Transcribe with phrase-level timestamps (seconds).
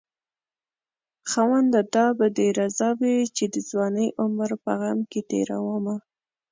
[1.31, 5.95] خاونده دا به دې رضا وي چې د ځوانۍ عمر په غم کې تېرومه